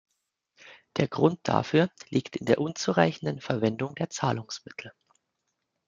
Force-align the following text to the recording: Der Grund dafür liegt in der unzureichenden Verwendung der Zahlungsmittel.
Der 0.97 1.07
Grund 1.07 1.41
dafür 1.47 1.91
liegt 2.09 2.35
in 2.35 2.47
der 2.47 2.57
unzureichenden 2.59 3.39
Verwendung 3.39 3.93
der 3.93 4.09
Zahlungsmittel. 4.09 4.91